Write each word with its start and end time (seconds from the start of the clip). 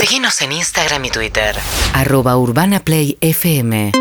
Seguinos 0.00 0.40
en 0.40 0.52
Instagram 0.52 1.04
y 1.04 1.10
Twitter. 1.10 1.54
Arroba 1.92 2.34
Urbana 2.38 2.80
Play 2.80 3.18
FM. 3.20 3.92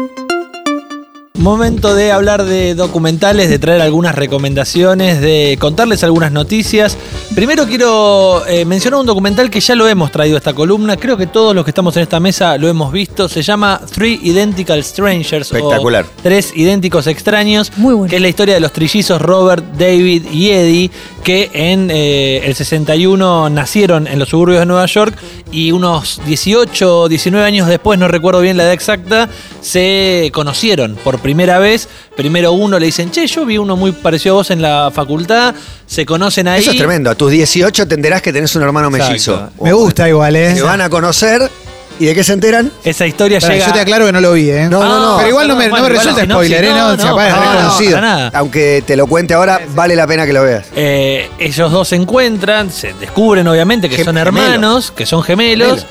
Momento 1.40 1.96
de 1.96 2.12
hablar 2.12 2.44
de 2.44 2.76
documentales, 2.76 3.50
de 3.50 3.60
traer 3.60 3.82
algunas 3.82 4.16
recomendaciones, 4.16 5.22
de 5.22 5.58
contarles 5.60 6.04
algunas 6.04 6.32
noticias. 6.32 6.98
Primero 7.34 7.66
quiero 7.66 8.46
eh, 8.46 8.66
mencionar 8.66 9.00
un 9.00 9.06
documental 9.06 9.50
que 9.50 9.62
ya 9.62 9.76
lo 9.76 9.88
hemos 9.88 10.12
traído 10.12 10.36
a 10.36 10.40
esta 10.40 10.54
columna. 10.54 10.98
Creo 10.98 11.16
que 11.16 11.28
todos 11.28 11.56
los 11.56 11.64
que 11.64 11.72
estamos 11.72 11.96
en 11.96 12.04
esta 12.04 12.20
mesa 12.20 12.58
lo 12.58 12.68
hemos 12.68 12.92
visto. 12.92 13.30
Se 13.30 13.42
llama 13.42 13.80
Three 13.90 14.20
Identical 14.24 14.84
Strangers. 14.84 15.52
Espectacular. 15.54 16.04
O 16.04 16.22
Tres 16.22 16.52
idénticos 16.56 17.08
extraños. 17.08 17.72
Muy 17.78 17.94
bueno. 17.94 18.10
Que 18.10 18.18
es 18.18 18.22
la 18.22 18.28
historia 18.28 18.56
de 18.56 18.60
los 18.60 18.74
trillizos 18.74 19.22
Robert, 19.22 19.64
David 19.78 20.26
y 20.32 20.50
Eddie, 20.50 20.92
que 21.24 21.50
en 21.54 21.90
eh, 21.90 22.42
el 22.46 22.56
61 22.56 23.50
nacieron 23.50 24.08
en 24.08 24.20
los 24.20 24.28
suburbios 24.28 24.60
de 24.60 24.66
Nueva 24.66 24.88
York 24.88 25.16
y 25.52 25.72
unos 25.72 26.22
18 26.26 27.02
o 27.02 27.10
19 27.10 27.46
años 27.46 27.68
después, 27.68 27.98
no 28.00 28.08
recuerdo 28.08 28.42
bien 28.42 28.58
la 28.58 28.64
edad 28.64 28.74
exacta, 28.74 29.30
se 29.62 30.30
conocieron 30.34 30.96
por 31.04 31.20
primera 31.20 31.60
vez. 31.60 31.88
Primero 32.16 32.52
uno 32.52 32.80
le 32.80 32.88
dicen, 32.88 33.12
che, 33.12 33.26
yo 33.28 33.46
vi 33.46 33.58
uno 33.58 33.76
muy 33.76 33.92
parecido 33.92 34.36
a 34.36 34.38
vos 34.40 34.52
en 34.52 34.62
la 34.62 34.92
facultad. 34.94 35.56
Se 35.86 36.06
conocen 36.06 36.48
ahí. 36.48 36.62
Eso 36.62 36.72
es 36.72 36.78
tremendo. 36.78 37.10
A 37.10 37.16
tus 37.16 37.32
18 37.32 37.88
te 37.88 37.96
enterás 37.96 38.22
que 38.22 38.32
tenés 38.32 38.56
un 38.56 38.62
hermano 38.64 38.90
Exacto. 38.90 39.10
mellizo. 39.10 39.50
Me 39.62 39.74
gusta 39.74 40.08
igual, 40.08 40.36
¿eh? 40.36 40.56
Se 40.56 40.62
van 40.62 40.82
a 40.82 40.90
conocer. 40.90 41.50
¿Y 42.00 42.06
de 42.06 42.16
qué 42.16 42.24
se 42.24 42.32
enteran? 42.34 42.72
Esa 42.84 43.06
historia 43.06 43.40
llega. 43.40 43.68
Yo 43.68 43.74
te 43.74 43.80
aclaro 43.82 44.06
que 44.06 44.14
no 44.14 44.22
lo 44.22 44.32
vi, 44.34 44.50
¿eh? 44.50 44.68
No, 44.70 44.82
no, 44.84 45.00
no. 45.12 45.18
Pero 45.18 45.30
igual 45.30 45.48
no 45.50 45.56
me, 45.56 45.68
no 45.68 45.76
me 45.76 45.82
Bueno, 45.82 45.88
igual 45.96 46.04
resulta 46.06 46.24
spoiler, 46.34 46.64
¿eh? 46.64 46.70
No, 46.70 46.76
no, 46.88 46.94
es 46.94 46.98
no, 47.04 47.16
no, 47.18 47.52
reconocido. 47.54 47.92
para 47.96 48.02
nada. 48.08 48.32
Aunque 48.36 48.84
te 48.88 48.96
lo 48.96 49.06
cuente 49.08 49.34
ahora, 49.34 49.60
vale 49.76 49.96
la 49.98 50.08
pena 50.08 50.26
que 50.26 50.32
lo 50.34 50.44
veas. 50.44 50.66
Eh, 50.76 51.30
ellos 51.40 51.72
dos 51.72 51.90
se 51.90 51.98
encuentran, 51.98 52.72
se 52.72 52.94
descubren 52.94 53.48
obviamente 53.48 53.90
que 53.90 53.98
Gem- 53.98 54.06
son 54.06 54.16
gemelos. 54.16 54.40
hermanos, 54.44 54.92
que 54.92 55.06
son 55.06 55.22
gemelos. 55.24 55.68
Gemelos. 55.82 55.86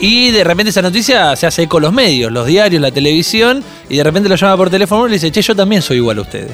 Y 0.00 0.32
de 0.32 0.42
repente 0.42 0.70
esa 0.70 0.82
noticia 0.82 1.36
se 1.36 1.46
hace 1.46 1.62
eco 1.62 1.76
en 1.76 1.82
los 1.84 1.92
medios, 1.92 2.32
los 2.32 2.44
diarios, 2.44 2.82
la 2.82 2.90
televisión, 2.90 3.62
y 3.88 3.98
de 3.98 4.02
repente 4.02 4.28
lo 4.28 4.34
llama 4.34 4.56
por 4.56 4.68
teléfono 4.68 5.06
y 5.06 5.10
le 5.10 5.14
dice, 5.14 5.30
che, 5.30 5.42
yo 5.42 5.54
también 5.54 5.80
soy 5.80 5.98
igual 5.98 6.18
a 6.18 6.22
ustedes. 6.22 6.50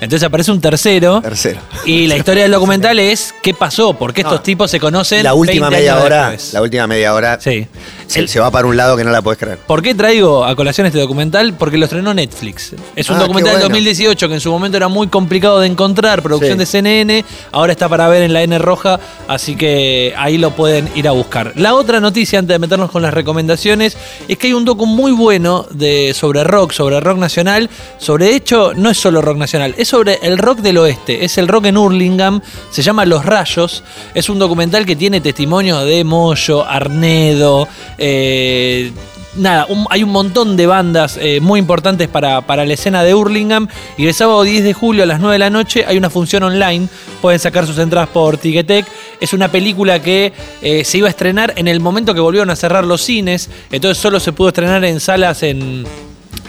Entonces 0.00 0.22
aparece 0.26 0.52
un 0.52 0.60
tercero. 0.60 1.20
Tercero. 1.20 1.60
Y 1.84 2.06
la 2.06 2.16
historia 2.16 2.44
del 2.44 2.52
documental 2.52 2.98
es 2.98 3.34
qué 3.42 3.52
pasó, 3.54 3.94
por 3.94 4.12
qué 4.14 4.20
estos 4.22 4.42
tipos 4.42 4.70
se 4.70 4.78
conocen. 4.78 5.24
La 5.24 5.34
última 5.34 5.68
20 5.68 5.76
media 5.80 5.92
años 5.94 6.04
hora. 6.04 6.30
después. 6.30 6.52
La 6.52 6.62
última 6.62 6.86
media 6.86 7.14
hora. 7.14 7.40
Sí. 7.40 7.66
Se, 8.06 8.20
El- 8.20 8.28
se 8.28 8.40
va 8.40 8.50
para 8.50 8.66
un 8.66 8.76
lado 8.76 8.96
que 8.96 9.04
no 9.04 9.10
la 9.10 9.20
puedes 9.20 9.38
creer. 9.38 9.58
¿Por 9.58 9.82
qué 9.82 9.94
traigo 9.94 10.44
a 10.44 10.54
colación 10.56 10.86
este 10.86 10.98
documental? 10.98 11.52
Porque 11.54 11.76
lo 11.76 11.84
estrenó 11.84 12.14
Netflix. 12.14 12.74
Es 12.96 13.10
un 13.10 13.16
Ah, 13.16 13.20
documental 13.20 13.52
qué 13.54 13.58
del 13.58 13.68
bueno. 13.68 13.74
2018 13.74 14.28
que 14.28 14.34
en 14.34 14.40
su 14.40 14.50
momento 14.50 14.76
era 14.78 14.88
muy 14.88 15.08
complicado 15.08 15.60
de 15.60 15.66
encontrar, 15.66 16.22
producción 16.22 16.52
Sí. 16.54 16.58
de 16.60 16.66
CNN, 16.66 17.24
ahora 17.52 17.72
está 17.72 17.88
para 17.88 18.08
ver 18.08 18.22
en 18.22 18.32
la 18.32 18.42
N 18.42 18.56
roja, 18.58 18.98
así 19.26 19.56
que 19.56 20.14
ahí 20.16 20.38
lo 20.38 20.52
pueden 20.52 20.88
ir 20.94 21.06
a 21.06 21.10
buscar. 21.10 21.52
La 21.56 21.74
otra 21.74 22.00
noticia, 22.00 22.38
antes 22.38 22.54
de 22.54 22.58
meternos 22.58 22.90
con 22.90 23.02
las 23.02 23.12
recomendaciones, 23.12 23.96
es 24.26 24.38
que 24.38 24.46
hay 24.46 24.52
un 24.54 24.64
docu 24.64 24.86
muy 24.86 25.12
bueno 25.12 25.66
de, 25.70 26.14
sobre 26.14 26.44
rock, 26.44 26.72
sobre 26.72 27.00
rock 27.00 27.18
nacional. 27.18 27.68
Sobre 27.98 28.34
hecho, 28.34 28.72
no 28.74 28.88
es 28.90 28.96
solo 28.98 29.20
rock 29.20 29.36
nacional, 29.36 29.74
es 29.76 29.87
sobre 29.88 30.18
el 30.22 30.38
rock 30.38 30.58
del 30.58 30.78
oeste, 30.78 31.24
es 31.24 31.38
el 31.38 31.48
rock 31.48 31.66
en 31.66 31.78
Hurlingham, 31.78 32.40
se 32.70 32.82
llama 32.82 33.06
Los 33.06 33.24
Rayos, 33.24 33.82
es 34.14 34.28
un 34.28 34.38
documental 34.38 34.84
que 34.84 34.96
tiene 34.96 35.20
testimonios 35.20 35.84
de 35.84 36.04
Moyo, 36.04 36.64
Arnedo, 36.64 37.66
eh, 37.96 38.92
nada, 39.38 39.66
hay 39.90 40.02
un 40.02 40.10
montón 40.10 40.56
de 40.56 40.66
bandas 40.66 41.18
eh, 41.20 41.40
muy 41.40 41.60
importantes 41.60 42.08
para, 42.08 42.42
para 42.42 42.64
la 42.64 42.74
escena 42.74 43.02
de 43.02 43.14
Hurlingham. 43.14 43.68
Y 43.96 44.06
el 44.06 44.14
sábado 44.14 44.42
10 44.42 44.64
de 44.64 44.74
julio 44.74 45.04
a 45.04 45.06
las 45.06 45.20
9 45.20 45.34
de 45.34 45.38
la 45.38 45.50
noche 45.50 45.84
hay 45.86 45.96
una 45.96 46.10
función 46.10 46.42
online. 46.42 46.88
Pueden 47.20 47.40
sacar 47.40 47.66
sus 47.66 47.78
entradas 47.78 48.08
por 48.10 48.36
Ticketek. 48.36 48.86
Es 49.20 49.32
una 49.32 49.48
película 49.48 50.02
que 50.02 50.32
eh, 50.62 50.84
se 50.84 50.98
iba 50.98 51.08
a 51.08 51.10
estrenar 51.10 51.54
en 51.56 51.68
el 51.68 51.80
momento 51.80 52.14
que 52.14 52.20
volvieron 52.20 52.50
a 52.50 52.56
cerrar 52.56 52.84
los 52.84 53.02
cines. 53.02 53.48
Entonces 53.70 54.00
solo 54.00 54.20
se 54.20 54.32
pudo 54.32 54.48
estrenar 54.48 54.84
en 54.84 55.00
salas 55.00 55.42
en. 55.42 55.86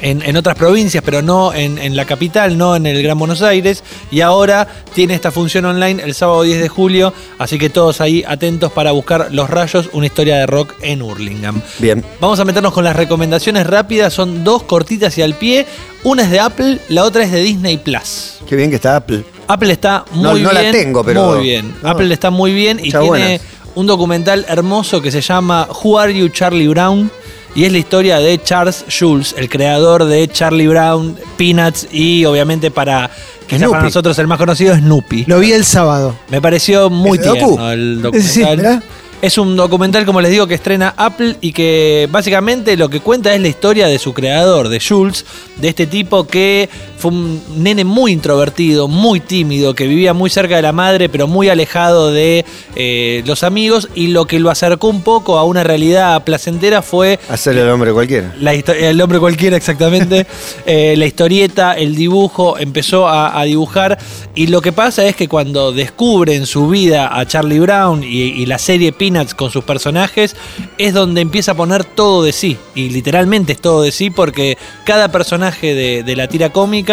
En, 0.02 0.22
en 0.22 0.38
otras 0.38 0.56
provincias, 0.56 1.04
pero 1.06 1.22
no 1.22 1.54
en, 1.54 1.78
en 1.78 1.96
la 1.96 2.06
capital, 2.06 2.58
no 2.58 2.76
en 2.76 2.86
el 2.86 3.02
Gran 3.04 3.20
Buenos 3.20 3.42
Aires. 3.42 3.84
Y 4.12 4.22
ahora 4.22 4.68
tiene 4.94 5.14
esta 5.14 5.30
función 5.32 5.66
online 5.66 6.02
el 6.04 6.14
sábado 6.14 6.44
10 6.44 6.62
de 6.62 6.70
julio. 6.70 7.14
Así 7.38 7.58
que 7.60 7.70
todos 7.70 8.00
ahí 8.02 8.24
atentos 8.28 8.72
para 8.72 8.92
buscar 8.92 9.28
Los 9.32 9.50
Rayos, 9.50 9.90
una 9.94 10.06
historia 10.06 10.38
de 10.38 10.46
rock 10.46 10.74
en 10.82 11.02
Hurlingham. 11.02 11.62
Bien. 11.80 12.04
Vamos 12.22 12.40
a 12.40 12.46
meternos 12.46 12.72
con 12.74 12.84
las 12.84 12.96
recomendaciones 12.96 13.68
rápidas. 13.68 14.14
Son 14.14 14.44
dos 14.44 14.64
cortitas 14.64 15.18
y 15.18 15.22
al 15.22 15.34
pie. 15.36 15.66
Una 16.04 16.24
es 16.24 16.32
de 16.32 16.40
Apple, 16.40 16.80
la 16.88 17.04
otra 17.04 17.24
es 17.24 17.32
de 17.32 17.42
Disney 17.42 17.78
Plus. 17.78 18.36
Qué 18.48 18.56
bien 18.56 18.70
que 18.70 18.78
está 18.78 18.96
Apple. 18.96 19.24
Apple 19.48 19.74
está 19.74 20.06
muy 20.14 20.24
No- 20.24 20.34
bien. 20.34 20.44
no 20.46 20.52
la 20.54 20.72
tengo, 20.72 21.04
pero- 21.04 21.32
Muy 21.34 21.44
bien. 21.44 21.76
no. 21.84 21.90
Apple 21.90 22.14
está 22.14 22.30
muy 22.30 22.54
bien 22.54 22.80
y 22.80 22.86
Muchas 22.86 23.02
tiene 23.02 23.08
buenas. 23.20 23.42
un 23.76 23.86
documental 23.86 24.46
hermoso 24.48 25.02
que 25.02 25.12
se 25.12 25.20
llama 25.22 25.68
Who 25.84 26.00
Are 26.00 26.14
You, 26.18 26.30
Charlie 26.30 26.68
Brown? 26.70 27.12
Y 27.56 27.66
es 27.66 27.72
la 27.72 27.78
historia 27.80 28.20
de 28.20 28.42
Charles 28.42 28.86
Schulz, 28.88 29.34
el 29.38 29.50
creador 29.50 30.06
de 30.06 30.28
Charlie 30.28 30.68
Brown, 30.68 31.18
Peanuts 31.38 31.88
y 31.92 32.24
obviamente 32.26 32.70
para, 32.72 33.10
para 33.50 33.58
Snoopy. 33.58 33.84
nosotros 33.84 34.20
el 34.20 34.28
más 34.28 34.38
conocido, 34.38 34.76
Snoopy. 34.76 35.26
Lo 35.26 35.40
vi 35.40 35.52
el 35.52 35.66
sábado. 35.66 36.16
Me 36.30 36.42
pareció 36.42 36.90
muy 36.90 37.18
tierno 37.18 37.72
el 37.72 38.02
sí, 38.22 38.42
documental. 38.42 38.84
es 39.22 39.38
un 39.38 39.56
documental, 39.56 40.06
como 40.06 40.22
les 40.22 40.32
digo, 40.32 40.48
que 40.48 40.54
estrena 40.54 40.94
Apple 40.96 41.38
y 41.42 41.52
que 41.52 42.08
básicamente 42.12 42.78
lo 42.78 42.90
que 42.90 43.00
cuenta 43.00 43.34
es 43.34 43.42
la 43.42 43.48
historia 43.48 43.88
de 43.88 43.98
su 43.98 44.14
creador, 44.14 44.70
de 44.70 44.80
Jules, 44.80 45.26
de 45.58 45.70
este 45.70 45.88
tipo 45.88 46.28
que 46.28 46.70
fue 47.00 47.12
un 47.12 47.42
nene 47.56 47.86
muy 47.86 48.12
introvertido, 48.12 48.88
muy 48.88 49.22
tímido, 49.22 49.74
que 49.74 49.88
vivía 49.88 50.14
muy 50.14 50.30
cerca 50.30 50.58
de 50.58 50.62
la 50.62 50.74
madre, 50.74 51.08
pero 51.10 51.28
muy 51.28 51.48
alejado 51.50 52.12
de 52.12 52.46
eh, 52.76 53.24
los 53.26 53.44
amigos, 53.44 53.88
y 53.96 54.08
lo 54.08 54.26
que 54.26 54.40
lo 54.40 54.50
acercó 54.50 54.90
un 54.90 55.02
poco 55.02 55.38
a 55.38 55.46
una 55.46 55.64
realidad 55.64 56.24
placentera 56.26 56.82
fue 56.82 57.20
Hacerle 57.30 57.62
al 57.62 57.70
hombre 57.70 57.94
cualquiera. 57.94 58.36
la 58.40 58.54
el 58.54 59.02
hombre 59.02 59.20
cualquiera, 59.20 59.58
exactamente. 59.58 60.28
Eh, 60.66 60.96
la 60.98 61.06
historieta, 61.06 61.74
el 61.74 61.96
dibujo, 61.96 62.58
empezó 62.60 63.08
a, 63.08 63.40
a 63.40 63.44
dibujar. 63.46 63.98
Y 64.36 64.48
lo 64.48 64.62
que 64.62 64.72
pasa 64.72 65.06
es 65.06 65.16
que 65.16 65.28
cuando 65.28 65.72
descubre 65.72 66.36
en 66.36 66.46
su 66.46 66.68
vida 66.68 67.18
a 67.18 67.26
Charlie 67.26 67.60
Brown 67.60 68.04
y, 68.04 68.08
y 68.08 68.46
la 68.46 68.58
serie 68.58 68.92
Peanuts 68.92 69.34
con 69.34 69.52
sus 69.52 69.64
personajes, 69.64 70.36
es 70.78 70.94
donde 70.94 71.22
empieza 71.22 71.54
a 71.54 71.56
poner 71.56 71.86
todo 71.86 72.24
de 72.24 72.34
sí. 72.34 72.58
Y 72.76 72.90
literalmente 72.90 73.54
es 73.54 73.62
todo 73.62 73.82
de 73.82 73.92
sí 73.92 74.10
porque 74.10 74.58
cada 74.84 75.12
personaje 75.12 75.74
de, 75.74 76.04
de 76.04 76.16
la 76.16 76.28
tira 76.28 76.50
cómica 76.52 76.89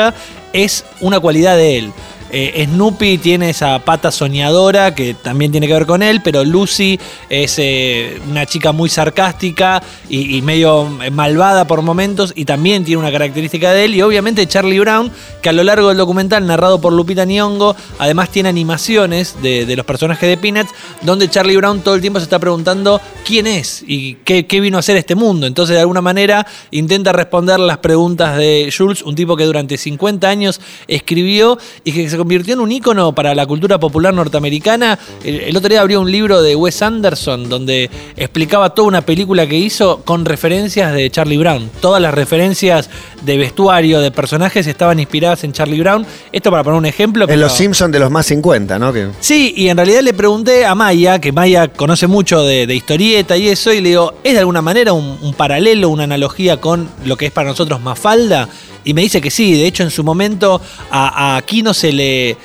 es 0.52 0.84
una 1.00 1.20
cualidad 1.20 1.56
de 1.56 1.78
él. 1.78 1.92
Eh, 2.30 2.66
Snoopy 2.68 3.18
tiene 3.18 3.50
esa 3.50 3.78
pata 3.78 4.10
soñadora 4.10 4.94
que 4.94 5.14
también 5.14 5.52
tiene 5.52 5.68
que 5.68 5.72
ver 5.72 5.86
con 5.86 6.02
él, 6.02 6.20
pero 6.22 6.44
Lucy 6.44 6.98
es 7.30 7.54
eh, 7.58 8.20
una 8.28 8.46
chica 8.46 8.72
muy 8.72 8.88
sarcástica 8.88 9.80
y, 10.08 10.36
y 10.36 10.42
medio 10.42 10.86
malvada 11.12 11.66
por 11.66 11.82
momentos 11.82 12.32
y 12.34 12.44
también 12.44 12.84
tiene 12.84 12.98
una 12.98 13.12
característica 13.12 13.72
de 13.72 13.84
él. 13.84 13.94
Y 13.94 14.02
obviamente 14.02 14.46
Charlie 14.46 14.80
Brown, 14.80 15.12
que 15.46 15.50
a 15.50 15.52
lo 15.52 15.62
largo 15.62 15.90
del 15.90 15.98
documental 15.98 16.44
narrado 16.44 16.80
por 16.80 16.92
Lupita 16.92 17.24
Nyong'o, 17.24 17.76
además 18.00 18.30
tiene 18.30 18.48
animaciones 18.48 19.36
de, 19.42 19.76
los 19.76 19.86
personajes 19.86 20.28
de 20.28 20.36
Peanuts, 20.36 20.72
donde 21.02 21.30
Charlie 21.30 21.56
Brown 21.56 21.82
todo 21.82 21.94
el 21.94 22.00
tiempo 22.00 22.18
se 22.18 22.24
está 22.24 22.40
preguntando 22.40 23.00
quién 23.24 23.46
es 23.46 23.84
y 23.86 24.14
qué, 24.24 24.42
vino 24.60 24.76
a 24.76 24.80
hacer 24.80 24.96
este 24.96 25.14
mundo. 25.14 25.46
Entonces 25.46 25.76
de 25.76 25.82
alguna 25.82 26.00
manera 26.00 26.44
intenta 26.72 27.12
responder 27.12 27.60
las 27.60 27.78
preguntas 27.78 28.36
de 28.36 28.74
Jules, 28.76 29.02
un 29.02 29.14
tipo 29.14 29.36
que 29.36 29.44
durante 29.44 29.76
50 29.76 30.28
años 30.28 30.60
escribió 30.88 31.58
y 31.84 31.92
que 31.92 32.10
se 32.10 32.16
convirtió 32.16 32.54
en 32.54 32.60
un 32.60 32.72
ícono 32.72 33.14
para 33.14 33.32
la 33.32 33.46
cultura 33.46 33.78
popular 33.78 34.12
norteamericana. 34.14 34.98
El 35.22 35.56
otro 35.56 35.68
día 35.68 35.80
abrió 35.80 36.00
un 36.00 36.10
libro 36.10 36.42
de 36.42 36.56
Wes 36.56 36.82
Anderson 36.82 37.48
donde 37.48 37.88
explicaba 38.16 38.70
toda 38.70 38.88
una 38.88 39.02
película 39.02 39.46
que 39.46 39.56
hizo 39.56 40.02
con 40.04 40.24
referencias 40.24 40.92
de 40.92 41.08
Charlie 41.08 41.38
Brown. 41.38 41.70
Todas 41.80 42.02
las 42.02 42.12
referencias 42.14 42.90
de 43.22 43.36
vestuario, 43.36 44.00
de 44.00 44.10
personajes 44.10 44.66
estaban 44.66 44.98
inspiradas 44.98 45.35
en 45.44 45.52
Charlie 45.52 45.80
Brown. 45.80 46.06
Esto 46.32 46.50
para 46.50 46.62
poner 46.64 46.78
un 46.78 46.86
ejemplo. 46.86 47.24
En 47.24 47.28
pero- 47.28 47.40
los 47.40 47.52
Simpsons 47.52 47.92
de 47.92 47.98
los 47.98 48.10
más 48.10 48.26
50, 48.26 48.78
¿no? 48.78 48.92
Que 48.92 49.08
Sí, 49.20 49.52
y 49.56 49.68
en 49.68 49.76
realidad 49.76 50.00
le 50.02 50.14
pregunté 50.14 50.64
a 50.64 50.74
Maya, 50.74 51.18
que 51.20 51.32
Maya 51.32 51.68
conoce 51.68 52.06
mucho 52.06 52.42
de, 52.44 52.66
de 52.66 52.74
historieta 52.74 53.36
y 53.36 53.48
eso, 53.48 53.72
y 53.72 53.80
le 53.80 53.90
digo, 53.90 54.14
¿es 54.24 54.32
de 54.34 54.38
alguna 54.40 54.62
manera 54.62 54.92
un, 54.92 55.18
un 55.22 55.34
paralelo, 55.34 55.88
una 55.88 56.04
analogía 56.04 56.58
con 56.60 56.88
lo 57.04 57.16
que 57.16 57.26
es 57.26 57.32
para 57.32 57.48
nosotros 57.50 57.80
Mafalda? 57.80 58.48
Y 58.84 58.94
me 58.94 59.02
dice 59.02 59.20
que 59.20 59.30
sí, 59.30 59.52
de 59.52 59.66
hecho 59.66 59.82
en 59.82 59.90
su 59.90 60.04
momento 60.04 60.60
a, 60.90 61.32
a 61.34 61.36
Aquino 61.38 61.74
se 61.74 61.92
le... 61.92 62.36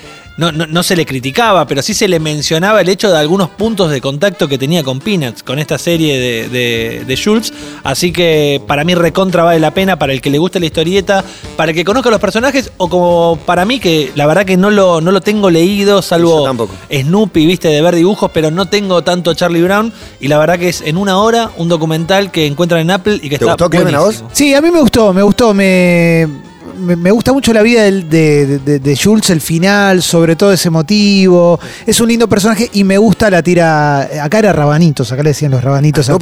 No, 0.41 0.51
no, 0.51 0.65
no 0.65 0.81
se 0.81 0.95
le 0.95 1.05
criticaba, 1.05 1.67
pero 1.67 1.83
sí 1.83 1.93
se 1.93 2.07
le 2.07 2.19
mencionaba 2.19 2.81
el 2.81 2.89
hecho 2.89 3.11
de 3.11 3.17
algunos 3.19 3.47
puntos 3.47 3.91
de 3.91 4.01
contacto 4.01 4.47
que 4.47 4.57
tenía 4.57 4.81
con 4.81 4.99
Peanuts, 4.99 5.43
con 5.43 5.59
esta 5.59 5.77
serie 5.77 6.19
de, 6.19 6.49
de, 6.49 7.05
de 7.05 7.15
Schultz. 7.15 7.53
Así 7.83 8.11
que 8.11 8.59
para 8.65 8.83
mí 8.83 8.95
recontra 8.95 9.43
vale 9.43 9.59
la 9.59 9.69
pena, 9.69 9.99
para 9.99 10.13
el 10.13 10.19
que 10.19 10.31
le 10.31 10.39
guste 10.39 10.59
la 10.59 10.65
historieta, 10.65 11.23
para 11.55 11.69
el 11.69 11.77
que 11.77 11.85
conozca 11.85 12.09
los 12.09 12.19
personajes, 12.19 12.71
o 12.77 12.89
como 12.89 13.37
para 13.45 13.65
mí 13.65 13.79
que 13.79 14.11
la 14.15 14.25
verdad 14.25 14.43
que 14.43 14.57
no 14.57 14.71
lo, 14.71 14.99
no 14.99 15.11
lo 15.11 15.21
tengo 15.21 15.51
leído, 15.51 16.01
salvo. 16.01 16.49
Snoopy, 16.91 17.45
viste, 17.45 17.67
de 17.67 17.79
ver 17.83 17.93
dibujos, 17.93 18.31
pero 18.33 18.49
no 18.49 18.65
tengo 18.65 19.03
tanto 19.03 19.35
Charlie 19.35 19.61
Brown. 19.61 19.93
Y 20.19 20.27
la 20.27 20.39
verdad 20.39 20.57
que 20.57 20.69
es 20.69 20.81
en 20.81 20.97
una 20.97 21.19
hora 21.19 21.51
un 21.57 21.69
documental 21.69 22.31
que 22.31 22.47
encuentran 22.47 22.81
en 22.81 22.89
Apple 22.89 23.19
y 23.21 23.29
que 23.29 23.37
¿Te 23.37 23.45
está 23.45 23.51
gustó, 23.51 23.69
Clemen, 23.69 23.93
a 23.93 23.99
vos? 23.99 24.05
buenísimo. 24.05 24.29
Sí, 24.33 24.55
a 24.55 24.61
mí 24.61 24.71
me 24.71 24.79
gustó, 24.79 25.13
me 25.13 25.21
gustó, 25.21 25.53
me, 25.53 26.27
me, 26.81 27.11
gusta 27.11 27.31
mucho 27.33 27.53
la 27.53 27.61
vida 27.61 27.83
de, 27.83 28.59
de- 28.59 28.79
de 28.79 28.97
Jules, 28.97 29.29
el 29.29 29.39
final, 29.41 30.01
sobre 30.01 30.35
todo 30.35 30.51
ese 30.51 30.69
motivo. 30.69 31.59
Es 31.85 31.99
un 32.01 32.09
lindo 32.09 32.27
personaje 32.27 32.69
y 32.73 32.83
me 32.83 32.97
gusta 32.97 33.29
la 33.29 33.41
tira. 33.43 34.01
Acá 34.23 34.39
era 34.39 34.51
Rabanitos, 34.53 35.11
acá 35.11 35.23
le 35.23 35.29
decían 35.29 35.51
los 35.51 35.63
Rabanitos. 35.63 36.09
¿A 36.09 36.13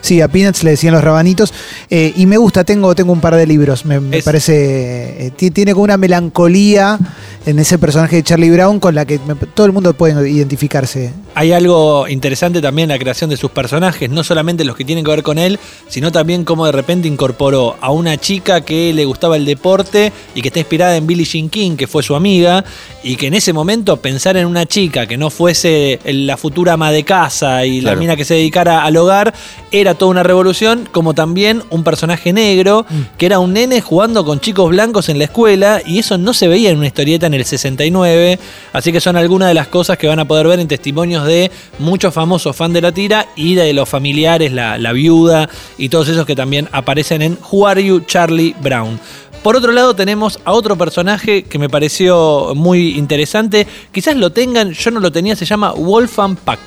sí, 0.00 0.20
a 0.20 0.28
Peanuts 0.28 0.62
le 0.64 0.70
decían 0.70 0.92
los 0.94 1.02
Rabanitos. 1.04 1.52
eh, 1.90 2.12
y 2.16 2.26
me 2.26 2.36
gusta, 2.36 2.64
tengo, 2.64 2.94
tengo 2.94 3.12
un 3.12 3.20
par 3.20 3.34
de 3.36 3.46
libros. 3.46 3.84
Me, 3.84 4.00
parece. 4.22 5.26
eh, 5.26 5.30
ti- 5.36 5.50
tiene 5.50 5.72
como 5.72 5.84
una 5.84 5.96
melancolía 5.96 6.98
en 7.46 7.58
ese 7.58 7.78
personaje 7.78 8.16
de 8.16 8.22
Charlie 8.22 8.50
Brown 8.50 8.78
con 8.80 8.94
la 8.94 9.06
que 9.06 9.18
me- 9.26 9.34
todo 9.34 9.66
el 9.66 9.72
mundo 9.72 9.94
puede 9.94 10.28
identificarse. 10.30 11.12
Hay 11.34 11.52
algo 11.52 12.08
interesante 12.08 12.60
también 12.60 12.90
en 12.90 12.96
la 12.96 12.98
creación 12.98 13.30
de 13.30 13.36
sus 13.36 13.50
personajes, 13.50 14.10
no 14.10 14.24
solamente 14.24 14.64
los 14.64 14.76
que 14.76 14.84
tienen 14.84 15.04
que 15.04 15.10
ver 15.12 15.22
con 15.22 15.38
él, 15.38 15.58
sino 15.88 16.10
también 16.12 16.44
cómo 16.44 16.66
de 16.66 16.72
repente 16.72 17.06
incorporó 17.08 17.76
a 17.80 17.90
una 17.92 18.16
chica 18.16 18.60
que 18.62 18.92
le 18.92 19.04
gustaba 19.04 19.36
el 19.36 19.44
deporte 19.44 20.07
y 20.34 20.42
que 20.42 20.48
está 20.48 20.60
inspirada 20.60 20.96
en 20.96 21.06
Billie 21.06 21.24
Jean 21.24 21.48
King, 21.48 21.76
que 21.76 21.86
fue 21.86 22.02
su 22.02 22.14
amiga, 22.14 22.64
y 23.02 23.16
que 23.16 23.28
en 23.28 23.34
ese 23.34 23.52
momento 23.52 23.96
pensar 23.98 24.36
en 24.36 24.46
una 24.46 24.66
chica 24.66 25.06
que 25.06 25.16
no 25.16 25.30
fuese 25.30 26.00
la 26.04 26.36
futura 26.36 26.74
ama 26.74 26.90
de 26.90 27.04
casa 27.04 27.64
y 27.64 27.80
la 27.80 27.94
mina 27.96 28.16
que 28.16 28.24
se 28.24 28.34
dedicara 28.34 28.84
al 28.84 28.96
hogar, 28.96 29.34
era 29.70 29.94
toda 29.94 30.10
una 30.10 30.22
revolución, 30.22 30.88
como 30.90 31.14
también 31.14 31.62
un 31.70 31.84
personaje 31.84 32.32
negro, 32.32 32.86
que 33.16 33.26
era 33.26 33.38
un 33.38 33.52
nene 33.52 33.80
jugando 33.80 34.24
con 34.24 34.40
chicos 34.40 34.70
blancos 34.70 35.08
en 35.08 35.18
la 35.18 35.24
escuela, 35.24 35.80
y 35.84 35.98
eso 35.98 36.18
no 36.18 36.34
se 36.34 36.48
veía 36.48 36.70
en 36.70 36.78
una 36.78 36.86
historieta 36.86 37.26
en 37.26 37.34
el 37.34 37.44
69, 37.44 38.38
así 38.72 38.92
que 38.92 39.00
son 39.00 39.16
algunas 39.16 39.48
de 39.48 39.54
las 39.54 39.68
cosas 39.68 39.98
que 39.98 40.06
van 40.06 40.18
a 40.18 40.26
poder 40.26 40.46
ver 40.46 40.60
en 40.60 40.68
testimonios 40.68 41.26
de 41.26 41.50
muchos 41.78 42.12
famosos 42.12 42.54
fans 42.56 42.74
de 42.74 42.80
la 42.80 42.92
tira 42.92 43.28
y 43.36 43.54
de 43.54 43.72
los 43.72 43.88
familiares, 43.88 44.52
la, 44.52 44.78
la 44.78 44.92
viuda 44.92 45.48
y 45.76 45.88
todos 45.88 46.08
esos 46.08 46.26
que 46.26 46.36
también 46.36 46.68
aparecen 46.72 47.22
en 47.22 47.38
Who 47.50 47.66
Are 47.66 47.82
You, 47.82 48.00
Charlie 48.00 48.54
Brown. 48.60 48.98
Por 49.42 49.56
otro 49.56 49.72
lado 49.72 49.94
tenemos 49.94 50.40
a 50.44 50.52
otro 50.52 50.76
personaje 50.76 51.44
que 51.44 51.58
me 51.58 51.68
pareció 51.68 52.52
muy 52.54 52.98
interesante, 52.98 53.66
quizás 53.92 54.16
lo 54.16 54.30
tengan, 54.30 54.72
yo 54.72 54.90
no 54.90 55.00
lo 55.00 55.10
tenía, 55.12 55.36
se 55.36 55.44
llama 55.46 55.72
Wolfgang 55.72 56.36
Pack. 56.36 56.60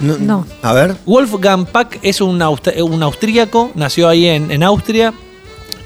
No. 0.00 0.44
A 0.62 0.72
ver. 0.72 0.96
Wolfgang 1.06 1.66
Pack 1.66 2.00
es 2.02 2.20
un, 2.20 2.40
aust- 2.40 2.82
un 2.82 3.02
austríaco, 3.02 3.70
nació 3.74 4.08
ahí 4.08 4.26
en, 4.26 4.50
en 4.50 4.62
Austria, 4.64 5.14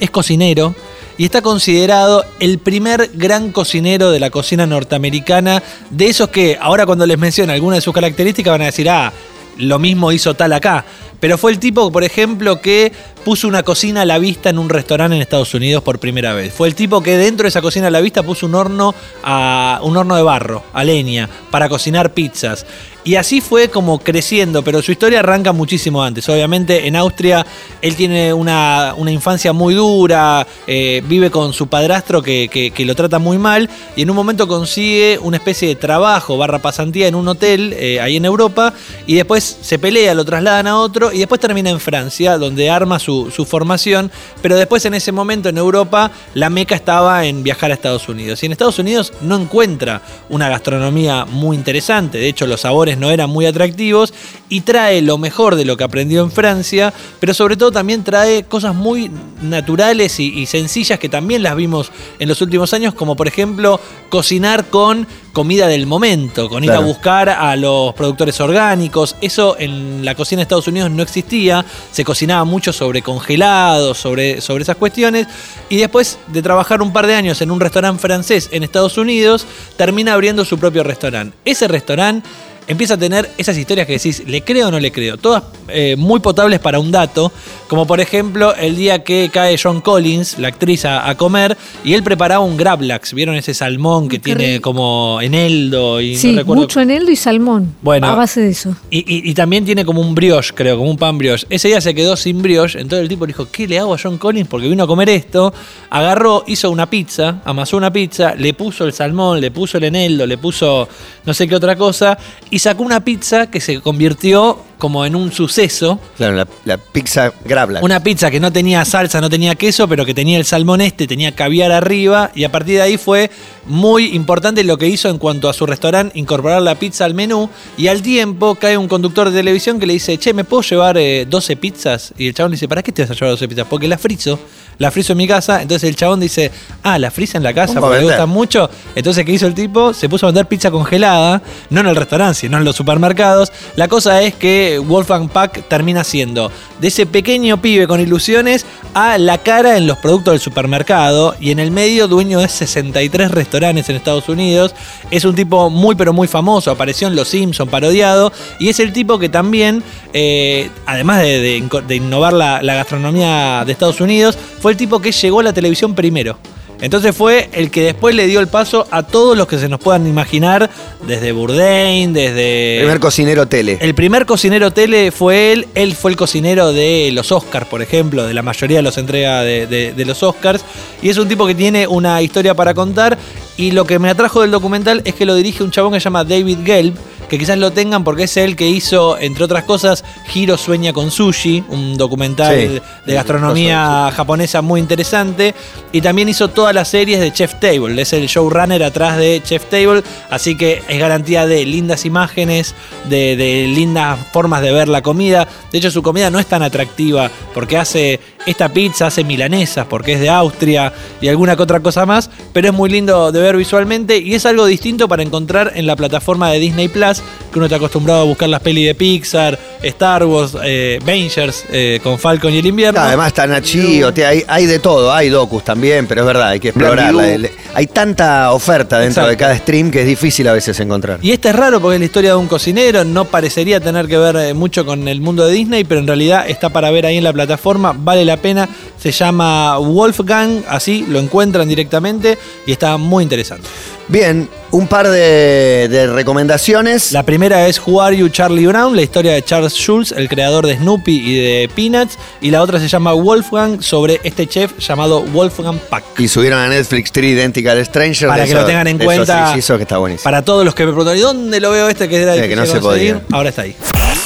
es 0.00 0.10
cocinero 0.10 0.74
y 1.18 1.24
está 1.24 1.42
considerado 1.42 2.24
el 2.40 2.58
primer 2.58 3.10
gran 3.14 3.52
cocinero 3.52 4.10
de 4.10 4.18
la 4.18 4.30
cocina 4.30 4.66
norteamericana, 4.66 5.62
de 5.90 6.06
esos 6.06 6.30
que 6.30 6.56
ahora 6.60 6.86
cuando 6.86 7.04
les 7.06 7.18
menciono 7.18 7.52
algunas 7.52 7.78
de 7.78 7.82
sus 7.82 7.92
características 7.92 8.52
van 8.52 8.62
a 8.62 8.66
decir, 8.66 8.88
ah, 8.88 9.12
lo 9.58 9.78
mismo 9.78 10.10
hizo 10.10 10.34
tal 10.34 10.52
acá. 10.52 10.84
Pero 11.20 11.36
fue 11.38 11.52
el 11.52 11.58
tipo, 11.58 11.90
por 11.90 12.04
ejemplo, 12.04 12.60
que 12.60 12.92
puso 13.24 13.48
una 13.48 13.62
cocina 13.62 14.02
a 14.02 14.04
la 14.06 14.18
vista 14.18 14.48
en 14.50 14.58
un 14.58 14.68
restaurante 14.70 15.16
en 15.16 15.20
Estados 15.22 15.52
Unidos 15.52 15.82
por 15.82 15.98
primera 15.98 16.32
vez. 16.32 16.52
Fue 16.54 16.68
el 16.68 16.74
tipo 16.74 17.02
que 17.02 17.16
dentro 17.18 17.44
de 17.44 17.48
esa 17.48 17.60
cocina 17.60 17.88
a 17.88 17.90
la 17.90 18.00
vista 18.00 18.22
puso 18.22 18.46
un 18.46 18.54
horno, 18.54 18.94
a, 19.22 19.80
un 19.82 19.96
horno 19.96 20.16
de 20.16 20.22
barro, 20.22 20.62
a 20.72 20.84
leña, 20.84 21.28
para 21.50 21.68
cocinar 21.68 22.14
pizzas. 22.14 22.64
Y 23.04 23.14
así 23.16 23.40
fue 23.40 23.68
como 23.68 23.98
creciendo, 24.00 24.62
pero 24.62 24.82
su 24.82 24.92
historia 24.92 25.20
arranca 25.20 25.52
muchísimo 25.52 26.02
antes. 26.02 26.28
Obviamente 26.28 26.86
en 26.86 26.94
Austria 26.96 27.46
él 27.80 27.96
tiene 27.96 28.32
una, 28.34 28.92
una 28.96 29.10
infancia 29.10 29.52
muy 29.54 29.74
dura, 29.74 30.46
eh, 30.66 31.02
vive 31.06 31.30
con 31.30 31.52
su 31.54 31.68
padrastro 31.68 32.22
que, 32.22 32.48
que- 32.74 32.84
lo 32.84 32.94
trata 32.94 33.18
muy 33.18 33.38
mal 33.38 33.68
y 33.96 34.02
en 34.02 34.10
un 34.10 34.16
momento 34.16 34.46
consigue 34.46 35.18
una 35.22 35.36
especie 35.38 35.68
de 35.68 35.74
trabajo, 35.76 36.36
barra 36.38 36.58
pasantía 36.60 37.06
en 37.08 37.14
un 37.14 37.28
hotel 37.28 37.74
eh, 37.78 38.00
ahí 38.00 38.16
en 38.16 38.24
Europa 38.26 38.72
y 39.06 39.14
después 39.14 39.58
se 39.62 39.78
pelea, 39.78 40.14
lo 40.14 40.24
trasladan 40.24 40.66
a 40.66 40.78
otro 40.78 41.07
y 41.12 41.18
después 41.18 41.40
termina 41.40 41.70
en 41.70 41.80
Francia 41.80 42.38
donde 42.38 42.70
arma 42.70 42.98
su, 42.98 43.30
su 43.30 43.44
formación, 43.44 44.10
pero 44.42 44.56
después 44.56 44.84
en 44.84 44.94
ese 44.94 45.12
momento 45.12 45.48
en 45.48 45.58
Europa 45.58 46.10
la 46.34 46.50
meca 46.50 46.74
estaba 46.74 47.24
en 47.24 47.42
viajar 47.42 47.70
a 47.70 47.74
Estados 47.74 48.08
Unidos. 48.08 48.42
Y 48.42 48.46
en 48.46 48.52
Estados 48.52 48.78
Unidos 48.78 49.12
no 49.20 49.36
encuentra 49.36 50.02
una 50.28 50.48
gastronomía 50.48 51.24
muy 51.24 51.56
interesante, 51.56 52.18
de 52.18 52.28
hecho 52.28 52.46
los 52.46 52.62
sabores 52.62 52.98
no 52.98 53.10
eran 53.10 53.30
muy 53.30 53.46
atractivos 53.46 54.12
y 54.48 54.62
trae 54.62 55.02
lo 55.02 55.18
mejor 55.18 55.56
de 55.56 55.64
lo 55.64 55.76
que 55.76 55.84
aprendió 55.84 56.22
en 56.22 56.30
Francia, 56.30 56.92
pero 57.20 57.34
sobre 57.34 57.56
todo 57.56 57.72
también 57.72 58.04
trae 58.04 58.44
cosas 58.44 58.74
muy 58.74 59.10
naturales 59.42 60.20
y, 60.20 60.38
y 60.38 60.46
sencillas 60.46 60.98
que 60.98 61.08
también 61.08 61.42
las 61.42 61.56
vimos 61.56 61.90
en 62.18 62.28
los 62.28 62.40
últimos 62.40 62.72
años, 62.74 62.94
como 62.94 63.16
por 63.16 63.28
ejemplo 63.28 63.80
cocinar 64.08 64.66
con 64.66 65.06
comida 65.38 65.68
del 65.68 65.86
momento, 65.86 66.48
con 66.48 66.64
ir 66.64 66.72
a 66.72 66.80
buscar 66.80 67.28
a 67.28 67.54
los 67.54 67.94
productores 67.94 68.40
orgánicos. 68.40 69.14
Eso 69.20 69.54
en 69.56 70.04
la 70.04 70.16
cocina 70.16 70.40
de 70.40 70.42
Estados 70.42 70.66
Unidos 70.66 70.90
no 70.90 71.00
existía, 71.00 71.64
se 71.92 72.02
cocinaba 72.02 72.44
mucho 72.44 72.72
sobre 72.72 73.02
congelados, 73.02 73.98
sobre, 73.98 74.40
sobre 74.40 74.64
esas 74.64 74.74
cuestiones, 74.74 75.28
y 75.68 75.76
después 75.76 76.18
de 76.26 76.42
trabajar 76.42 76.82
un 76.82 76.92
par 76.92 77.06
de 77.06 77.14
años 77.14 77.40
en 77.40 77.52
un 77.52 77.60
restaurante 77.60 78.02
francés 78.02 78.48
en 78.50 78.64
Estados 78.64 78.98
Unidos, 78.98 79.46
termina 79.76 80.14
abriendo 80.14 80.44
su 80.44 80.58
propio 80.58 80.82
restaurante. 80.82 81.36
Ese 81.44 81.68
restaurante 81.68 82.28
empieza 82.68 82.94
a 82.94 82.98
tener 82.98 83.28
esas 83.38 83.56
historias 83.58 83.86
que 83.86 83.94
decís, 83.94 84.22
¿le 84.26 84.42
creo 84.42 84.68
o 84.68 84.70
no 84.70 84.78
le 84.78 84.92
creo? 84.92 85.16
Todas 85.16 85.42
eh, 85.68 85.96
muy 85.98 86.20
potables 86.20 86.60
para 86.60 86.78
un 86.78 86.90
dato, 86.92 87.32
como 87.66 87.86
por 87.86 88.00
ejemplo 88.00 88.54
el 88.54 88.76
día 88.76 89.02
que 89.02 89.30
cae 89.32 89.58
John 89.60 89.80
Collins, 89.80 90.38
la 90.38 90.48
actriz, 90.48 90.84
a, 90.84 91.08
a 91.08 91.16
comer, 91.16 91.56
y 91.84 91.94
él 91.94 92.02
preparaba 92.02 92.44
un 92.44 92.56
gravlax, 92.56 93.12
¿vieron 93.14 93.34
ese 93.34 93.52
salmón 93.54 94.08
que 94.08 94.18
tiene 94.18 94.54
rico. 94.54 94.62
como 94.70 95.18
eneldo? 95.20 96.00
Y 96.00 96.14
no 96.14 96.18
Sí, 96.20 96.36
recuerdo- 96.36 96.62
mucho 96.62 96.80
eneldo 96.80 97.10
y 97.10 97.16
salmón. 97.16 97.74
Bueno. 97.82 98.06
A 98.06 98.14
base 98.14 98.40
de 98.40 98.50
eso. 98.50 98.76
y, 98.90 98.98
y- 99.00 99.30
y 99.30 99.34
también 99.34 99.64
tiene 99.64 99.84
como 99.84 100.00
un 100.00 100.14
brioche, 100.14 100.52
creo, 100.54 100.76
como 100.78 100.90
un 100.90 100.96
pan 100.96 101.18
brioche. 101.18 101.46
Ese 101.50 101.68
día 101.68 101.80
se 101.80 101.94
quedó 101.94 102.16
sin 102.16 102.40
brioche, 102.42 102.78
entonces 102.80 103.02
el 103.02 103.08
tipo 103.08 103.26
dijo, 103.26 103.48
¿qué 103.50 103.66
le 103.66 103.78
hago 103.78 103.94
a 103.94 103.98
John 104.02 104.18
Collins? 104.18 104.48
Porque 104.48 104.68
vino 104.68 104.84
a 104.84 104.86
comer 104.86 105.08
esto. 105.08 105.52
Agarró, 105.90 106.44
hizo 106.46 106.70
una 106.70 106.88
pizza, 106.88 107.40
amasó 107.44 107.76
una 107.76 107.92
pizza, 107.92 108.34
le 108.34 108.52
puso 108.54 108.84
el 108.84 108.92
salmón, 108.92 109.40
le 109.40 109.50
puso 109.50 109.78
el 109.78 109.84
eneldo, 109.84 110.26
le 110.26 110.38
puso 110.38 110.88
no 111.24 111.34
sé 111.34 111.46
qué 111.48 111.54
otra 111.56 111.76
cosa, 111.76 112.16
y 112.50 112.57
sacó 112.58 112.82
una 112.82 113.00
pizza 113.00 113.50
que 113.50 113.60
se 113.60 113.80
convirtió 113.80 114.58
como 114.78 115.04
en 115.04 115.14
un 115.16 115.32
suceso. 115.32 115.98
Claro, 116.16 116.36
la, 116.36 116.48
la 116.64 116.78
pizza 116.78 117.32
Grabla. 117.44 117.80
Una 117.82 118.02
pizza 118.02 118.30
que 118.30 118.40
no 118.40 118.52
tenía 118.52 118.84
salsa, 118.84 119.20
no 119.20 119.28
tenía 119.28 119.54
queso, 119.54 119.88
pero 119.88 120.06
que 120.06 120.14
tenía 120.14 120.38
el 120.38 120.44
salmón 120.44 120.80
este, 120.80 121.06
tenía 121.06 121.34
caviar 121.34 121.72
arriba, 121.72 122.30
y 122.34 122.44
a 122.44 122.52
partir 122.52 122.76
de 122.76 122.82
ahí 122.82 122.96
fue 122.96 123.30
muy 123.66 124.14
importante 124.14 124.64
lo 124.64 124.78
que 124.78 124.86
hizo 124.86 125.08
en 125.08 125.18
cuanto 125.18 125.48
a 125.48 125.52
su 125.52 125.66
restaurante, 125.66 126.18
incorporar 126.18 126.62
la 126.62 126.76
pizza 126.76 127.04
al 127.04 127.14
menú, 127.14 127.50
y 127.76 127.88
al 127.88 128.02
tiempo 128.02 128.54
cae 128.54 128.76
un 128.78 128.88
conductor 128.88 129.30
de 129.30 129.36
televisión 129.38 129.78
que 129.78 129.86
le 129.86 129.92
dice, 129.94 130.16
che, 130.18 130.32
¿me 130.32 130.44
puedo 130.44 130.62
llevar 130.62 130.96
eh, 130.96 131.26
12 131.28 131.56
pizzas? 131.56 132.14
Y 132.16 132.28
el 132.28 132.34
chabón 132.34 132.52
dice, 132.52 132.68
¿para 132.68 132.82
qué 132.82 132.92
te 132.92 133.02
vas 133.02 133.10
a 133.10 133.14
llevar 133.14 133.30
12 133.30 133.48
pizzas? 133.48 133.66
Porque 133.68 133.88
la 133.88 133.98
frizo, 133.98 134.38
la 134.78 134.90
frizo 134.90 135.12
en 135.12 135.18
mi 135.18 135.26
casa, 135.26 135.60
entonces 135.60 135.88
el 135.88 135.96
chabón 135.96 136.20
dice, 136.20 136.50
ah, 136.82 136.98
la 136.98 137.10
frisa 137.10 137.36
en 137.36 137.44
la 137.44 137.52
casa 137.52 137.74
¿Cómo 137.74 137.86
porque 137.86 137.96
le 137.96 138.06
vender? 138.06 138.16
gusta 138.18 138.26
mucho, 138.26 138.70
entonces 138.94 139.24
¿qué 139.24 139.32
hizo 139.32 139.46
el 139.46 139.54
tipo? 139.54 139.92
Se 139.92 140.08
puso 140.08 140.26
a 140.26 140.28
vender 140.28 140.46
pizza 140.46 140.70
congelada, 140.70 141.42
no 141.70 141.80
en 141.80 141.86
el 141.86 141.96
restaurante, 141.96 142.34
sino 142.34 142.58
en 142.58 142.64
los 142.64 142.76
supermercados. 142.76 143.52
La 143.76 143.88
cosa 143.88 144.22
es 144.22 144.34
que 144.34 144.67
Wolfgang 144.76 145.30
Pack 145.30 145.66
termina 145.68 146.04
siendo 146.04 146.52
de 146.78 146.88
ese 146.88 147.06
pequeño 147.06 147.62
pibe 147.62 147.86
con 147.86 148.00
ilusiones 148.00 148.66
a 148.92 149.16
la 149.16 149.38
cara 149.38 149.78
en 149.78 149.86
los 149.86 149.96
productos 149.98 150.32
del 150.32 150.40
supermercado 150.40 151.34
y 151.40 151.50
en 151.50 151.58
el 151.58 151.70
medio 151.70 152.08
dueño 152.08 152.40
de 152.40 152.48
63 152.48 153.30
restaurantes 153.30 153.88
en 153.88 153.96
Estados 153.96 154.28
Unidos. 154.28 154.74
Es 155.10 155.24
un 155.24 155.34
tipo 155.34 155.70
muy 155.70 155.94
pero 155.94 156.12
muy 156.12 156.28
famoso, 156.28 156.70
apareció 156.70 157.08
en 157.08 157.16
Los 157.16 157.28
Simpson 157.28 157.68
parodiado 157.68 158.32
y 158.58 158.68
es 158.68 158.80
el 158.80 158.92
tipo 158.92 159.18
que 159.18 159.30
también, 159.30 159.82
eh, 160.12 160.68
además 160.84 161.22
de, 161.22 161.62
innovar 161.90 162.34
la 162.34 162.74
gastronomía 162.74 163.64
de 163.64 163.72
Estados 163.72 164.02
Unidos, 164.02 164.36
fue 164.60 164.72
el 164.72 164.76
tipo 164.76 165.00
que 165.00 165.12
llegó 165.12 165.40
a 165.40 165.44
la 165.44 165.52
televisión 165.52 165.94
primero. 165.94 166.36
Entonces 166.80 167.14
fue 167.16 167.48
el 167.52 167.70
que 167.70 167.82
después 167.82 168.14
le 168.14 168.26
dio 168.26 168.38
el 168.40 168.46
paso 168.46 168.86
a 168.90 169.02
todos 169.02 169.36
los 169.36 169.48
que 169.48 169.58
se 169.58 169.68
nos 169.68 169.80
puedan 169.80 170.06
imaginar, 170.06 170.70
desde 171.06 171.32
Bourdain, 171.32 172.12
desde... 172.12 172.78
Primer 172.78 173.00
cocinero 173.00 173.46
tele. 173.48 173.78
El 173.80 173.94
primer 173.94 174.26
cocinero 174.26 174.72
tele 174.72 175.10
fue 175.10 175.52
él, 175.52 175.66
él 175.74 175.94
fue 175.94 176.12
el 176.12 176.16
cocinero 176.16 176.72
de 176.72 177.10
los 177.12 177.32
Oscars, 177.32 177.66
por 177.66 177.82
ejemplo, 177.82 178.24
de 178.26 178.34
la 178.34 178.42
mayoría 178.42 178.76
de 178.78 178.82
los 178.82 178.96
entregas 178.96 179.44
de, 179.44 179.66
de- 179.66 179.92
de 179.92 180.04
los 180.04 180.22
Oscars, 180.22 180.64
y 181.02 181.08
es 181.08 181.18
un 181.18 181.26
tipo 181.28 181.46
que 181.46 181.54
tiene 181.54 181.86
una 181.88 182.22
historia 182.22 182.54
para 182.54 182.74
contar, 182.74 183.18
y 183.56 183.72
lo 183.72 183.84
que 183.84 183.98
me 183.98 184.08
atrajo 184.08 184.42
del 184.42 184.52
documental 184.52 185.02
es 185.04 185.14
que 185.14 185.26
lo 185.26 185.34
dirige 185.34 185.64
un 185.64 185.72
chabón 185.72 185.92
que 185.92 185.98
se 186.00 186.04
llama 186.04 186.22
David 186.22 186.58
Gelb, 186.64 186.94
que 187.28 187.38
quizás 187.38 187.58
lo 187.58 187.72
tengan 187.72 188.04
porque 188.04 188.22
es 188.22 188.36
él 188.38 188.56
que 188.56 188.66
hizo, 188.68 189.18
entre 189.18 189.44
otras 189.44 189.64
cosas, 189.64 190.02
Hiro 190.34 190.56
sueña 190.56 190.94
con 190.94 191.10
sushi, 191.10 191.62
un 191.68 191.96
documental 191.98 192.56
Sí. 192.56 192.80
de 193.04 193.14
gastronomía 193.14 194.10
japonesa 194.16 194.62
muy 194.62 194.80
interesante, 194.80 195.54
y 195.92 196.00
también 196.00 196.28
hizo 196.30 196.48
todas 196.68 196.74
las 196.74 196.88
series 196.88 197.18
de 197.20 197.32
Chef 197.32 197.54
Table, 197.60 198.02
es 198.02 198.12
el 198.12 198.26
showrunner 198.26 198.82
atrás 198.82 199.16
de 199.16 199.40
Chef 199.42 199.64
Table, 199.70 200.02
así 200.28 200.54
que 200.54 200.82
es 200.86 200.98
garantía 200.98 201.46
de 201.46 201.64
lindas 201.64 202.04
imágenes, 202.04 202.74
de, 203.08 203.36
de 203.36 203.66
lindas 203.68 204.18
formas 204.34 204.60
de 204.60 204.70
ver 204.70 204.86
la 204.86 205.00
comida. 205.00 205.48
De 205.72 205.78
hecho, 205.78 205.90
su 205.90 206.02
comida 206.02 206.28
no 206.28 206.38
es 206.38 206.44
tan 206.44 206.62
atractiva 206.62 207.30
porque 207.54 207.78
hace 207.78 208.20
esta 208.46 208.68
pizza 208.70 209.06
hace 209.08 209.24
milanesas 209.24 209.86
porque 209.88 210.14
es 210.14 210.20
de 210.20 210.28
Austria 210.28 210.92
y 211.20 211.28
alguna 211.28 211.56
que 211.56 211.62
otra 211.62 211.80
cosa 211.80 212.06
más, 212.06 212.30
pero 212.52 212.68
es 212.68 212.74
muy 212.74 212.88
lindo 212.90 213.30
de 213.32 213.40
ver 213.40 213.56
visualmente 213.56 214.18
y 214.18 214.34
es 214.34 214.46
algo 214.46 214.64
distinto 214.66 215.08
para 215.08 215.22
encontrar 215.22 215.72
en 215.74 215.86
la 215.86 215.96
plataforma 215.96 216.50
de 216.50 216.58
Disney 216.58 216.88
Plus, 216.88 217.20
que 217.52 217.58
uno 217.58 217.66
está 217.66 217.76
acostumbrado 217.76 218.20
a 218.22 218.24
buscar 218.24 218.48
las 218.48 218.60
pelis 218.60 218.86
de 218.86 218.94
Pixar, 218.94 219.58
Star 219.82 220.24
Wars, 220.24 220.56
eh, 220.64 220.98
Avengers 221.02 221.64
eh, 221.70 222.00
con 222.02 222.18
Falcon 222.18 222.52
y 222.52 222.58
el 222.58 222.66
invierno. 222.66 223.00
Además 223.00 223.28
está 223.28 223.46
Nachio, 223.46 224.12
te- 224.12 224.24
hay, 224.26 224.44
hay 224.48 224.66
de 224.66 224.78
todo, 224.78 225.12
hay 225.12 225.28
docus 225.28 225.64
también, 225.64 226.06
pero 226.06 226.22
es 226.22 226.26
verdad, 226.26 226.48
hay 226.48 226.60
que 226.60 226.68
explorarla. 226.68 227.48
Hay 227.74 227.86
tanta 227.86 228.52
oferta 228.52 228.98
dentro 228.98 229.22
Exacto. 229.22 229.30
de 229.30 229.36
cada 229.36 229.56
stream 229.56 229.90
que 229.90 230.00
es 230.00 230.06
difícil 230.06 230.48
a 230.48 230.52
veces 230.52 230.78
encontrar. 230.80 231.18
Y 231.22 231.32
este 231.32 231.50
es 231.50 231.54
raro 231.56 231.80
porque 231.80 231.96
es 231.96 232.00
la 232.00 232.06
historia 232.06 232.30
de 232.30 232.36
un 232.36 232.46
cocinero, 232.48 233.04
no 233.04 233.24
parecería 233.26 233.78
tener 233.80 234.06
que 234.08 234.16
ver 234.16 234.36
eh, 234.36 234.54
mucho 234.54 234.84
con 234.86 235.06
el 235.06 235.20
mundo 235.20 235.46
de 235.46 235.52
Disney, 235.52 235.84
pero 235.84 236.00
en 236.00 236.06
realidad 236.06 236.48
está 236.48 236.70
para 236.70 236.90
ver 236.90 237.06
ahí 237.06 237.18
en 237.18 237.24
la 237.24 237.32
plataforma, 237.32 237.94
vale 237.96 238.24
la 238.28 238.36
pena. 238.36 238.68
Se 239.00 239.10
llama 239.12 239.76
Wolfgang, 239.78 240.62
así 240.68 241.04
lo 241.08 241.18
encuentran 241.18 241.68
directamente 241.68 242.38
y 242.66 242.72
está 242.72 242.96
muy 242.96 243.22
interesante. 243.24 243.68
Bien, 244.08 244.48
un 244.70 244.86
par 244.88 245.06
de, 245.08 245.86
de 245.90 246.06
recomendaciones. 246.06 247.12
La 247.12 247.22
primera 247.24 247.68
es 247.68 247.78
Who 247.86 248.00
Are 248.00 248.16
You 248.16 248.28
Charlie 248.30 248.66
Brown, 248.66 248.96
la 248.96 249.02
historia 249.02 249.32
de 249.34 249.42
Charles 249.42 249.74
Schulz, 249.74 250.12
el 250.12 250.28
creador 250.30 250.66
de 250.66 250.76
Snoopy 250.78 251.12
y 251.12 251.36
de 251.36 251.70
Peanuts, 251.74 252.18
y 252.40 252.50
la 252.50 252.62
otra 252.62 252.80
se 252.80 252.88
llama 252.88 253.12
Wolfgang 253.12 253.82
sobre 253.82 254.18
este 254.24 254.46
chef 254.46 254.78
llamado 254.78 255.20
Wolfgang 255.22 255.78
Pack. 255.90 256.04
Y 256.18 256.26
subieron 256.26 256.58
a 256.58 256.68
Netflix 256.68 257.12
Three 257.12 257.32
Identical 257.32 257.84
Strangers. 257.84 258.28
Para 258.30 258.42
de 258.42 258.46
que 258.46 258.52
eso- 258.52 258.60
lo 258.62 258.66
tengan 258.66 258.86
en 258.88 258.98
cuenta. 258.98 259.54
sí, 259.54 259.60
que 259.76 259.82
está 259.82 259.98
buenísimo. 259.98 260.24
Para 260.24 260.42
todos 260.42 260.64
los 260.64 260.74
que 260.74 260.86
me 260.86 260.92
preguntan, 260.92 261.16
¿y 261.16 261.20
dónde 261.20 261.60
lo 261.60 261.70
veo 261.70 261.88
este 261.88 262.08
que 262.08 262.16
era 262.22 262.34
Sí, 262.34 262.40
que 262.48 262.56
no 262.56 262.62
de 262.62 262.68
se 262.68 262.80
conseguir? 262.80 263.14
podía. 263.16 263.36
Ahora 263.36 263.50
está 263.50 263.62
ahí. 263.62 263.76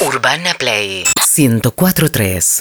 Urbana 0.07 0.53
Play 0.57 1.03
1043. 1.37 2.59